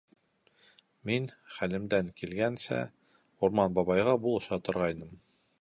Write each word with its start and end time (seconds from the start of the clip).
Мин, 1.09 1.27
хәлемдән 1.57 2.09
килгәнсә, 2.21 2.81
Урман 3.49 3.79
бабайға 3.79 4.19
булыша 4.25 4.63
торғайным. 4.71 5.17